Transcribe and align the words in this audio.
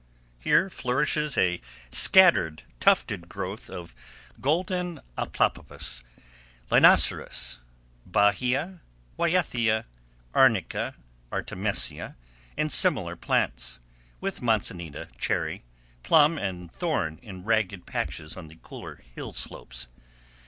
Here 0.39 0.67
flourishes 0.67 1.37
a 1.37 1.61
scattered, 1.91 2.63
tufted 2.79 3.29
growth 3.29 3.69
of 3.69 4.33
golden 4.41 4.99
applopappus, 5.15 6.01
linosyris, 6.71 7.59
bahia, 8.03 8.81
wyetheia, 9.15 9.85
arnica, 10.33 10.95
artemisia, 11.31 12.15
and 12.57 12.71
similar 12.71 13.15
plants; 13.15 13.79
with 14.19 14.41
manzanita, 14.41 15.09
cherry, 15.19 15.61
plum, 16.01 16.35
and 16.39 16.73
thorn 16.73 17.19
in 17.21 17.43
ragged 17.43 17.85
patches 17.85 18.35
on 18.35 18.47
the 18.47 18.55
cooler 18.55 19.03
hill 19.13 19.33
slopes. 19.33 19.85